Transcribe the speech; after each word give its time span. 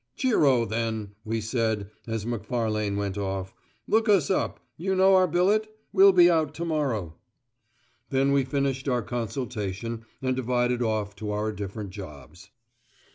"Cheero, 0.17 0.65
then," 0.67 1.11
we 1.23 1.39
said, 1.41 1.91
as 2.07 2.25
Macfarlane 2.25 2.97
went 2.97 3.19
off. 3.19 3.53
"Look 3.87 4.09
us 4.09 4.31
up. 4.31 4.59
You 4.75 4.95
know 4.95 5.13
our 5.13 5.27
billet? 5.27 5.71
We'll 5.93 6.11
be 6.11 6.27
out 6.27 6.55
to 6.55 6.65
morrow." 6.65 7.13
Then 8.09 8.31
we 8.31 8.43
finished 8.43 8.87
our 8.87 9.03
consultation 9.03 10.03
and 10.19 10.35
divided 10.35 10.81
off 10.81 11.15
to 11.17 11.29
our 11.29 11.51
different 11.51 11.91
jobs. 11.91 12.49